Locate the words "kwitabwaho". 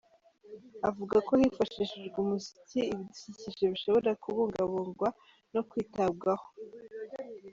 5.69-6.47